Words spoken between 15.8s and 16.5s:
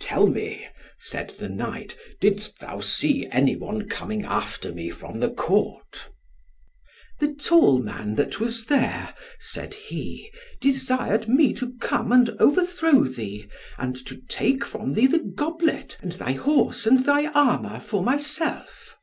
and thy